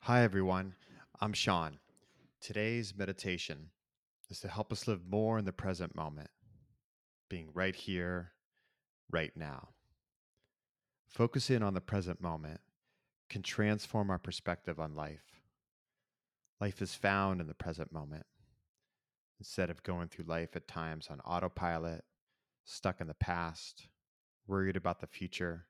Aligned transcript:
Hi, 0.00 0.22
everyone. 0.22 0.74
I'm 1.20 1.32
Sean. 1.32 1.78
Today's 2.40 2.94
meditation 2.96 3.70
is 4.30 4.38
to 4.40 4.48
help 4.48 4.70
us 4.70 4.86
live 4.86 5.00
more 5.08 5.36
in 5.36 5.44
the 5.44 5.52
present 5.52 5.96
moment, 5.96 6.30
being 7.28 7.48
right 7.52 7.74
here, 7.74 8.30
right 9.10 9.32
now. 9.36 9.70
Focusing 11.08 11.62
on 11.62 11.74
the 11.74 11.80
present 11.80 12.20
moment 12.20 12.60
can 13.28 13.42
transform 13.42 14.10
our 14.10 14.18
perspective 14.18 14.78
on 14.78 14.94
life. 14.94 15.42
Life 16.60 16.80
is 16.80 16.94
found 16.94 17.40
in 17.40 17.48
the 17.48 17.54
present 17.54 17.92
moment. 17.92 18.26
Instead 19.40 19.70
of 19.70 19.82
going 19.82 20.06
through 20.06 20.26
life 20.26 20.54
at 20.54 20.68
times 20.68 21.08
on 21.10 21.18
autopilot, 21.20 22.04
stuck 22.64 23.00
in 23.00 23.08
the 23.08 23.14
past, 23.14 23.88
worried 24.46 24.76
about 24.76 25.00
the 25.00 25.06
future, 25.08 25.66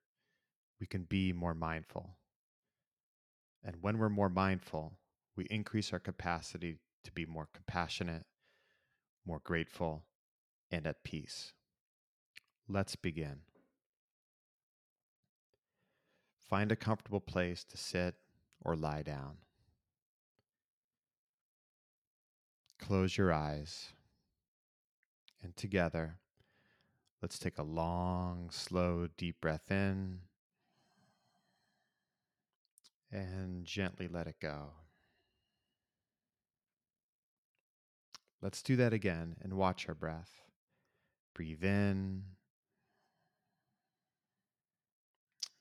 we 0.78 0.86
can 0.86 1.04
be 1.04 1.32
more 1.32 1.54
mindful. 1.54 2.18
And 3.66 3.74
when 3.80 3.98
we're 3.98 4.08
more 4.08 4.28
mindful, 4.28 4.92
we 5.34 5.44
increase 5.50 5.92
our 5.92 5.98
capacity 5.98 6.78
to 7.02 7.10
be 7.10 7.26
more 7.26 7.48
compassionate, 7.52 8.24
more 9.26 9.40
grateful, 9.42 10.04
and 10.70 10.86
at 10.86 11.02
peace. 11.02 11.52
Let's 12.68 12.94
begin. 12.94 13.40
Find 16.48 16.70
a 16.70 16.76
comfortable 16.76 17.20
place 17.20 17.64
to 17.64 17.76
sit 17.76 18.14
or 18.64 18.76
lie 18.76 19.02
down. 19.02 19.38
Close 22.78 23.16
your 23.16 23.32
eyes. 23.32 23.88
And 25.42 25.56
together, 25.56 26.18
let's 27.20 27.38
take 27.38 27.58
a 27.58 27.64
long, 27.64 28.50
slow, 28.50 29.08
deep 29.16 29.40
breath 29.40 29.72
in 29.72 30.20
and 33.10 33.64
gently 33.64 34.08
let 34.08 34.26
it 34.26 34.36
go. 34.40 34.72
Let's 38.42 38.62
do 38.62 38.76
that 38.76 38.92
again 38.92 39.36
and 39.42 39.54
watch 39.54 39.88
our 39.88 39.94
breath. 39.94 40.42
Breathe 41.34 41.64
in 41.64 42.22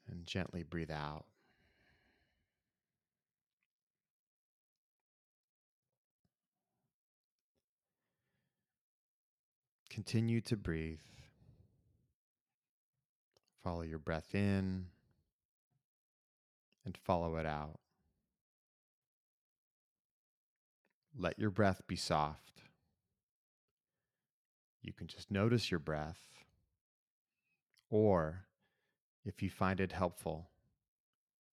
and 0.10 0.26
gently 0.26 0.64
breathe 0.64 0.92
out. 0.92 1.26
Continue 9.90 10.42
to 10.42 10.58
breathe. 10.58 11.00
Follow 13.64 13.82
your 13.82 13.98
breath 13.98 14.36
in 14.36 14.88
and 16.86 16.96
follow 16.96 17.36
it 17.38 17.46
out. 17.46 17.80
Let 21.18 21.40
your 21.40 21.50
breath 21.50 21.82
be 21.88 21.96
soft. 21.96 22.62
You 24.82 24.94
can 24.94 25.08
just 25.08 25.32
notice 25.32 25.72
your 25.72 25.80
breath, 25.80 26.20
or 27.90 28.46
if 29.26 29.42
you 29.42 29.50
find 29.50 29.80
it 29.80 29.92
helpful, 29.92 30.50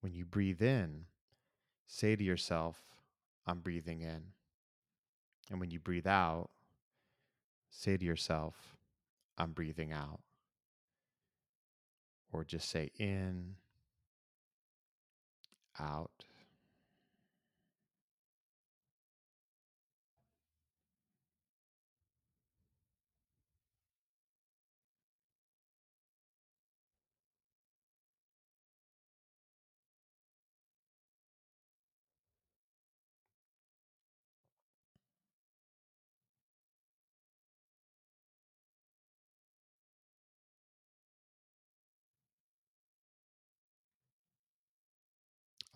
when 0.01 0.13
you 0.13 0.25
breathe 0.25 0.61
in, 0.61 1.05
say 1.87 2.15
to 2.15 2.23
yourself, 2.23 2.79
I'm 3.47 3.59
breathing 3.59 4.01
in. 4.01 4.21
And 5.49 5.59
when 5.59 5.71
you 5.71 5.79
breathe 5.79 6.07
out, 6.07 6.49
say 7.69 7.97
to 7.97 8.05
yourself, 8.05 8.77
I'm 9.37 9.51
breathing 9.51 9.91
out. 9.91 10.19
Or 12.31 12.43
just 12.43 12.69
say 12.69 12.91
in, 12.99 13.55
out. 15.79 16.11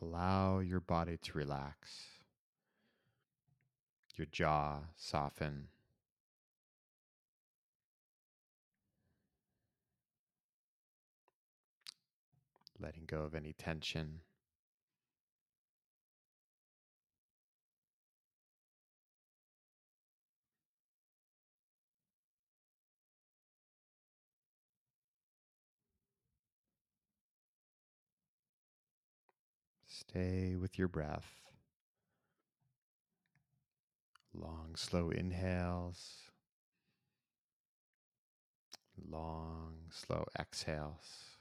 Allow 0.01 0.59
your 0.59 0.79
body 0.79 1.17
to 1.17 1.37
relax, 1.37 2.07
your 4.15 4.27
jaw 4.27 4.81
soften. 4.95 5.69
Letting 12.79 13.05
go 13.07 13.23
of 13.23 13.33
any 13.33 13.53
tension. 13.53 14.19
Stay 29.99 30.55
with 30.55 30.77
your 30.77 30.87
breath. 30.87 31.25
Long, 34.31 34.75
slow 34.75 35.09
inhales. 35.09 36.29
Long, 39.09 39.73
slow 39.89 40.25
exhales. 40.39 41.37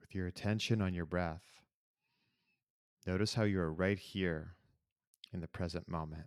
With 0.00 0.14
your 0.14 0.28
attention 0.28 0.80
on 0.80 0.94
your 0.94 1.06
breath, 1.06 1.42
notice 3.04 3.34
how 3.34 3.42
you 3.42 3.58
are 3.60 3.72
right 3.72 3.98
here 3.98 4.54
in 5.32 5.40
the 5.40 5.48
present 5.48 5.88
moment. 5.88 6.26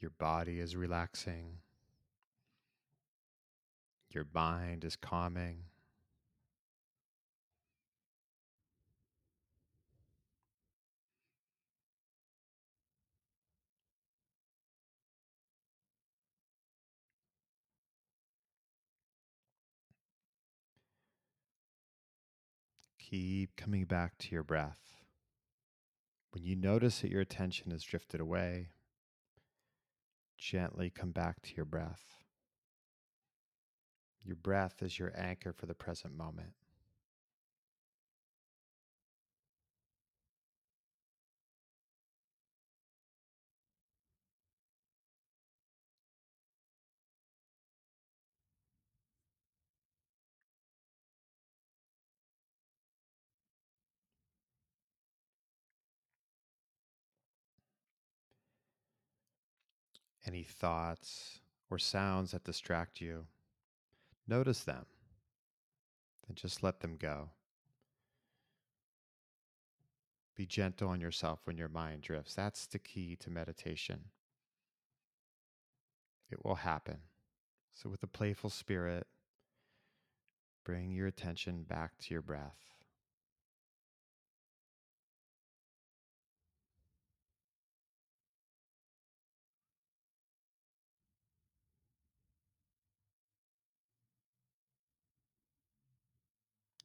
Your 0.00 0.10
body 0.10 0.60
is 0.60 0.76
relaxing. 0.76 1.58
Your 4.10 4.26
mind 4.32 4.84
is 4.84 4.96
calming. 4.96 5.64
Keep 22.98 23.56
coming 23.56 23.84
back 23.84 24.18
to 24.18 24.32
your 24.32 24.42
breath. 24.42 24.96
When 26.32 26.42
you 26.42 26.56
notice 26.56 27.00
that 27.00 27.10
your 27.10 27.20
attention 27.20 27.70
has 27.70 27.82
drifted 27.82 28.20
away, 28.20 28.68
gently 30.36 30.90
come 30.90 31.10
back 31.12 31.40
to 31.42 31.54
your 31.56 31.64
breath. 31.64 32.02
Your 34.22 34.36
breath 34.36 34.82
is 34.82 34.98
your 34.98 35.12
anchor 35.16 35.52
for 35.52 35.66
the 35.66 35.74
present 35.74 36.16
moment. 36.16 36.52
Any 60.26 60.42
thoughts 60.42 61.40
or 61.70 61.78
sounds 61.78 62.32
that 62.32 62.44
distract 62.44 63.00
you, 63.00 63.26
notice 64.26 64.64
them 64.64 64.86
and 66.28 66.36
just 66.36 66.62
let 66.62 66.80
them 66.80 66.96
go. 66.96 67.30
Be 70.34 70.46
gentle 70.46 70.88
on 70.88 71.00
yourself 71.00 71.40
when 71.44 71.56
your 71.56 71.68
mind 71.68 72.02
drifts. 72.02 72.34
That's 72.34 72.66
the 72.66 72.78
key 72.78 73.16
to 73.16 73.30
meditation. 73.30 74.00
it 76.30 76.44
will 76.44 76.56
happen. 76.56 76.98
So, 77.74 77.88
with 77.88 78.02
a 78.02 78.08
playful 78.08 78.50
spirit, 78.50 79.06
bring 80.64 80.92
your 80.92 81.06
attention 81.06 81.62
back 81.62 81.98
to 81.98 82.14
your 82.14 82.22
breath. 82.22 82.75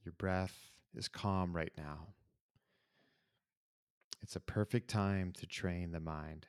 Your 0.03 0.13
breath 0.17 0.71
is 0.95 1.07
calm 1.07 1.55
right 1.55 1.73
now. 1.77 2.07
It's 4.21 4.35
a 4.35 4.39
perfect 4.39 4.89
time 4.89 5.33
to 5.33 5.45
train 5.45 5.91
the 5.91 5.99
mind. 5.99 6.47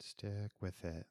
Stick 0.00 0.52
with 0.60 0.84
it. 0.84 1.06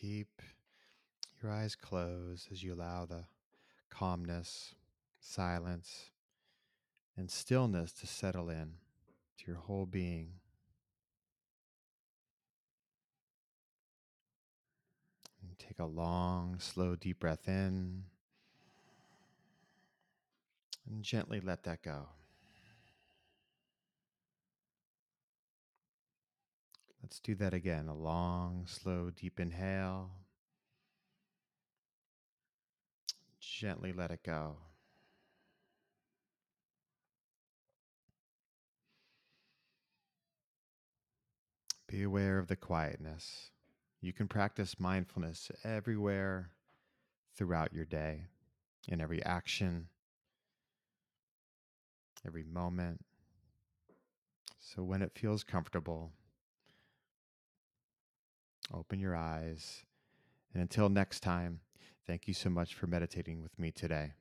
Keep 0.00 0.42
your 1.42 1.50
eyes 1.50 1.74
closed 1.74 2.52
as 2.52 2.62
you 2.62 2.72
allow 2.72 3.04
the 3.04 3.24
calmness, 3.90 4.74
silence, 5.18 6.10
and 7.16 7.28
stillness 7.28 7.90
to 7.92 8.06
settle 8.06 8.48
in 8.48 8.74
to 9.38 9.46
your 9.46 9.56
whole 9.56 9.86
being. 9.86 10.34
And 15.42 15.58
take 15.58 15.80
a 15.80 15.84
long, 15.84 16.60
slow, 16.60 16.94
deep 16.94 17.18
breath 17.18 17.48
in 17.48 18.04
and 20.88 21.02
gently 21.02 21.40
let 21.40 21.64
that 21.64 21.82
go. 21.82 22.08
Let's 27.08 27.20
do 27.20 27.34
that 27.36 27.54
again. 27.54 27.88
A 27.88 27.94
long, 27.94 28.66
slow, 28.66 29.08
deep 29.08 29.40
inhale. 29.40 30.10
Gently 33.40 33.94
let 33.94 34.10
it 34.10 34.22
go. 34.22 34.58
Be 41.86 42.02
aware 42.02 42.38
of 42.38 42.48
the 42.48 42.56
quietness. 42.56 43.52
You 44.02 44.12
can 44.12 44.28
practice 44.28 44.78
mindfulness 44.78 45.50
everywhere 45.64 46.50
throughout 47.34 47.72
your 47.72 47.86
day, 47.86 48.26
in 48.86 49.00
every 49.00 49.24
action, 49.24 49.88
every 52.26 52.44
moment. 52.44 53.02
So 54.60 54.82
when 54.82 55.00
it 55.00 55.16
feels 55.16 55.42
comfortable, 55.42 56.12
open 58.72 58.98
your 58.98 59.16
eyes. 59.16 59.84
And 60.52 60.62
until 60.62 60.88
next 60.88 61.20
time, 61.20 61.60
thank 62.06 62.28
you 62.28 62.34
so 62.34 62.50
much 62.50 62.74
for 62.74 62.86
meditating 62.86 63.42
with 63.42 63.58
me 63.58 63.70
today. 63.70 64.12